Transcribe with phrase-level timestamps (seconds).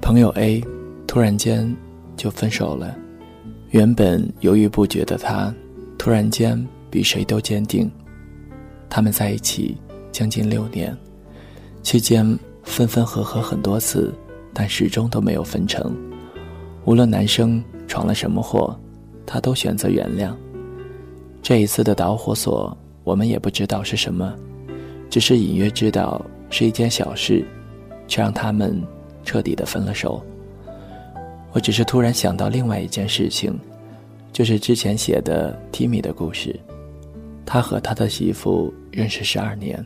[0.00, 0.62] 朋友 A
[1.08, 1.74] 突然间
[2.16, 2.94] 就分手了。
[3.70, 5.52] 原本犹豫不决的他，
[5.98, 7.90] 突然间比谁都坚定。
[8.94, 9.76] 他们在一起
[10.12, 10.96] 将近六年，
[11.82, 12.24] 期间
[12.62, 14.14] 分分合合很多次，
[14.52, 15.92] 但始终都没有分成。
[16.84, 18.78] 无论男生闯了什么祸，
[19.26, 20.32] 他都选择原谅。
[21.42, 24.32] 这一次的导火索，我们也不知道是什么，
[25.10, 27.44] 只是隐约知道是一件小事，
[28.06, 28.80] 却让他们。
[29.24, 30.22] 彻底的分了手。
[31.50, 33.58] 我只是突然想到另外一件事情，
[34.32, 36.54] 就是之前写的 Timmy 的故事。
[37.46, 39.84] 他和他的媳妇认识十二年，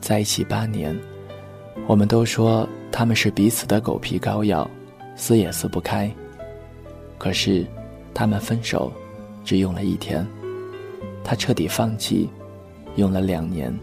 [0.00, 0.96] 在一起八年。
[1.86, 4.68] 我们都说他们是彼此的狗皮膏药，
[5.16, 6.10] 撕也撕不开。
[7.18, 7.66] 可是，
[8.14, 8.92] 他们分手
[9.44, 10.26] 只用了一天，
[11.24, 12.28] 他彻底放弃，
[12.96, 13.76] 用了两年。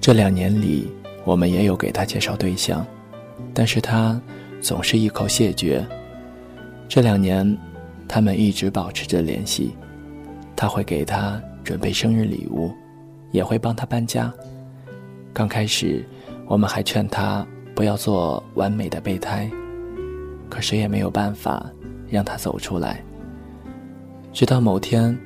[0.00, 0.90] 这两年里，
[1.24, 2.86] 我们也有给他介绍对象。
[3.52, 4.20] 但是他
[4.60, 5.84] 总是一口谢绝。
[6.88, 7.56] 这两年，
[8.06, 9.74] 他们一直保持着联系。
[10.56, 12.72] 他会给他准备生日礼物，
[13.30, 14.32] 也会帮他搬家。
[15.34, 16.02] 刚开始，
[16.46, 19.50] 我们还劝他不要做完美的备胎，
[20.48, 21.70] 可谁也没有办法
[22.08, 23.04] 让他走出来。
[24.32, 25.16] 直到某天，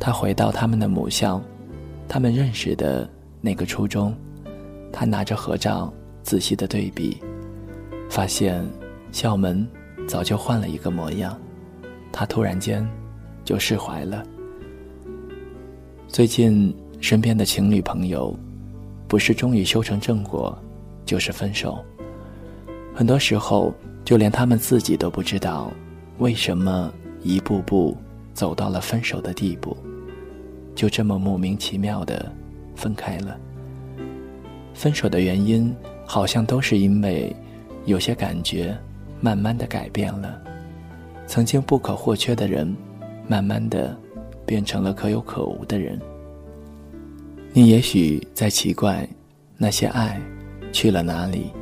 [0.00, 1.40] 他回到他们的母校，
[2.08, 3.08] 他们认识的
[3.42, 4.14] 那个初中，
[4.90, 7.20] 他拿着合照仔细的对比。
[8.08, 8.66] 发现
[9.12, 9.68] 校门
[10.06, 11.38] 早就换了一个模样，
[12.10, 12.88] 他突然间
[13.44, 14.24] 就释怀了。
[16.08, 18.34] 最近身边的情侣朋友，
[19.06, 20.58] 不是终于修成正果，
[21.04, 21.78] 就是分手。
[22.94, 23.72] 很多时候，
[24.04, 25.70] 就连他们自己都不知道，
[26.16, 26.90] 为什么
[27.22, 27.96] 一步步
[28.32, 29.76] 走到了分手的地步，
[30.74, 32.32] 就这么莫名其妙的
[32.74, 33.38] 分开了。
[34.72, 35.72] 分手的原因，
[36.06, 37.34] 好像都是因为。
[37.84, 38.76] 有些感觉，
[39.18, 40.38] 慢慢的改变了。
[41.26, 42.76] 曾经不可或缺的人，
[43.26, 43.98] 慢慢的
[44.48, 46.00] 变成了可有可无的人。
[47.52, 49.06] 你也许在奇怪，
[49.58, 50.18] 那些爱
[50.72, 51.52] 去了哪里？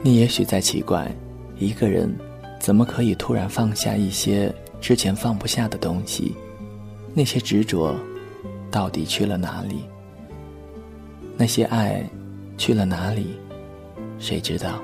[0.00, 1.10] 你也许在奇怪，
[1.58, 2.14] 一个人
[2.60, 6.36] 怎么可以突然放下一些之前放不下的东西？
[7.14, 7.96] 那些执着
[8.70, 9.82] 到底去了哪里？
[11.36, 12.08] 那些爱
[12.56, 13.34] 去了哪里？
[14.20, 14.80] 谁知道？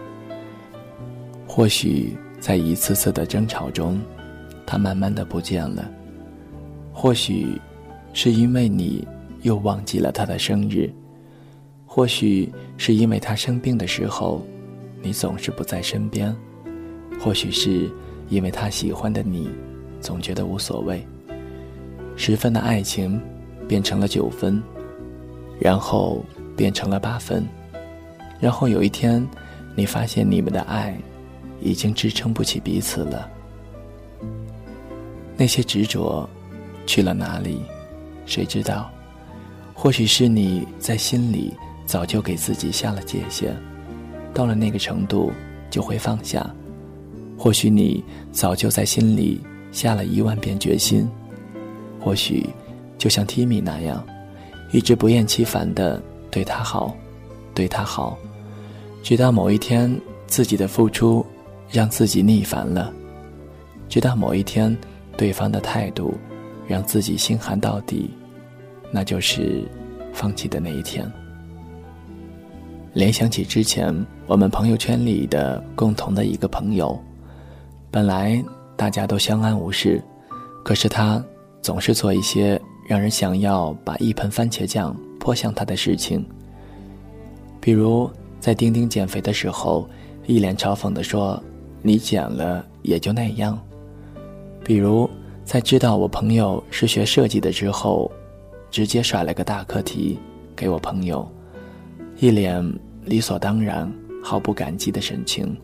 [1.47, 4.00] 或许在一次次的争吵中，
[4.66, 5.88] 他慢慢的不见了。
[7.00, 7.59] 或许
[8.12, 9.09] 是因为你
[9.41, 10.93] 又忘记了他的生日，
[11.87, 14.44] 或许是因为他生病的时候，
[15.00, 16.37] 你总是不在身边，
[17.19, 17.91] 或许是
[18.28, 19.49] 因为他喜欢的你，
[19.99, 21.03] 总觉得无所谓。
[22.16, 23.19] 十分的爱情
[23.66, 24.62] 变成了九分，
[25.59, 26.22] 然后
[26.55, 27.49] 变成了八分，
[28.39, 29.27] 然后有一天，
[29.75, 30.94] 你发现你们的爱。
[31.62, 33.31] 已经支撑不起彼此了。
[35.37, 36.28] 那些执着
[36.86, 37.62] 去了哪里？
[38.26, 38.91] 谁知道？
[39.74, 41.52] 或许是你在心里
[41.86, 43.56] 早就给自己下了界限，
[44.34, 45.32] 到了那个程度
[45.70, 46.48] 就会放下。
[47.38, 49.41] 或许你早就在心里
[49.72, 51.08] 下了一万遍决心。
[52.00, 52.46] 或许
[52.98, 54.04] 就像 Timmy 那样，
[54.72, 56.94] 一直不厌其烦的对他好，
[57.54, 58.18] 对他好，
[59.02, 61.24] 直到某一天自己的付出。
[61.72, 62.92] 让自己腻烦了，
[63.88, 64.76] 直到某一天，
[65.16, 66.14] 对方的态度
[66.70, 68.08] 让自己心寒到底，
[68.92, 69.69] 那就是
[70.12, 71.04] 放弃的那一天。
[72.92, 73.92] 联想起之前
[74.28, 76.97] 我们朋友圈里的共同的一个朋友，
[77.91, 78.41] 本来
[78.76, 80.00] 大家都相安无事，
[80.64, 81.20] 可是他
[81.60, 86.25] 总是做一些让人想要把一盆番茄酱泼向他的事情，
[87.60, 88.09] 比如
[88.39, 89.91] 在丁丁减肥的时候，
[90.24, 91.42] 一脸嘲讽地说。
[91.83, 93.59] 你减了也就那样。
[94.62, 95.09] 比如，
[95.50, 98.08] 在知道我朋友是学设计的之后，
[98.70, 100.16] 直接甩了个大课题
[100.54, 101.28] 给我朋友，
[102.20, 102.64] 一脸
[103.04, 103.92] 理所当然、
[104.22, 105.60] 毫不感激的神情。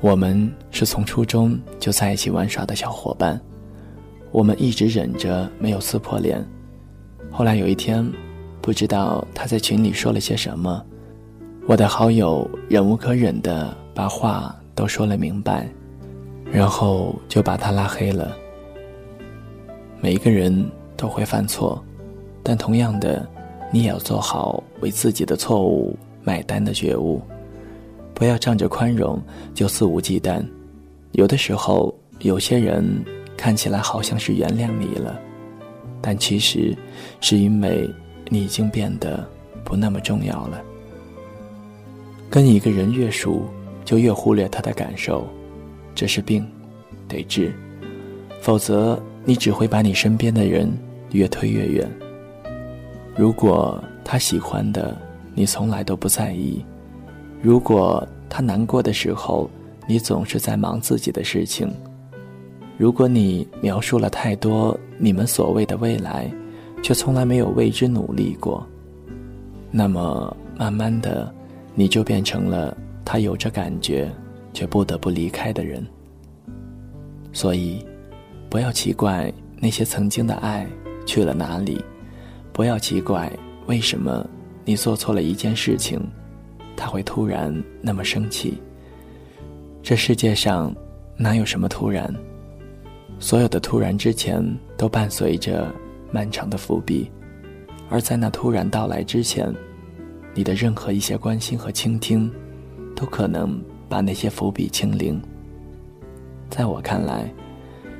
[0.00, 3.38] 我们是从初中就在一起玩耍的小伙伴，
[4.32, 6.42] 我们一直忍着没有撕破脸。
[7.30, 8.10] 后来有一天，
[8.62, 10.82] 不知道他在群里说了些什么，
[11.66, 13.76] 我的好友忍无可忍的。
[13.94, 15.68] 把话都说了明白，
[16.54, 18.36] 然后就把他拉黑了。
[20.00, 21.82] 每一个人都会犯错，
[22.44, 23.28] 但同样的，
[23.72, 27.20] 你也要做好为自己的错误买单的觉悟，
[28.14, 29.20] 不要仗着宽容
[29.52, 30.44] 就肆无忌惮。
[31.10, 32.84] 有的时候，有些人
[33.36, 35.18] 看起来好像是原谅你了，
[36.00, 36.76] 但其实
[37.20, 37.90] 是因为
[38.28, 39.28] 你已经变得
[39.64, 40.62] 不那么重要了。
[42.30, 43.42] 跟一个人越熟，
[43.84, 45.26] 就越忽略他的感受，
[45.94, 46.46] 这是病，
[47.08, 47.52] 得治，
[48.40, 50.70] 否则你只会把你身边的人
[51.12, 51.88] 越推越远。
[53.16, 54.96] 如果他喜欢的，
[55.34, 56.64] 你从来都不在意；
[57.40, 59.48] 如果他难过的时候，
[59.86, 61.68] 你总是在忙自己的事情；
[62.76, 66.28] 如果你描述了太多你们所谓的未来，
[66.82, 68.66] 却从来没有为之努力过，
[69.70, 71.32] 那么慢慢的，
[71.74, 74.10] 你就变成了他有着感觉
[74.54, 75.86] 却不得不离开的人。
[77.32, 77.84] 所以，
[78.48, 80.66] 不要奇怪那些曾经的爱
[81.04, 81.84] 去了哪里。
[82.52, 83.30] 不要奇怪，
[83.66, 84.24] 为什么
[84.64, 86.00] 你做错了一件事情，
[86.76, 87.52] 他会突然
[87.82, 88.56] 那么生气。
[89.82, 90.72] 这世界上
[91.16, 92.14] 哪有什么突然？
[93.18, 94.40] 所有的突然之前
[94.76, 95.74] 都伴随着
[96.12, 97.10] 漫长的伏笔，
[97.90, 99.52] 而在那突然到来之前，
[100.32, 102.30] 你的任何一些关心和倾听，
[102.94, 105.20] 都可能把那些伏笔清零。
[106.50, 107.32] 在我看来，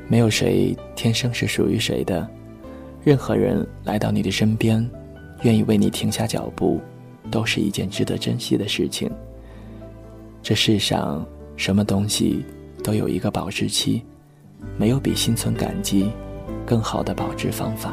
[0.08, 2.28] 没有谁天生是属于谁的。
[3.02, 4.88] 任何人来到你的身边，
[5.42, 6.80] 愿意为你停下脚步，
[7.30, 9.10] 都是一件值得珍惜的事情。
[10.42, 11.26] 这世上
[11.56, 12.44] 什么东西
[12.82, 14.02] 都有一个保质期，
[14.78, 16.10] 没有比心存感激
[16.66, 17.92] 更好的保质方法。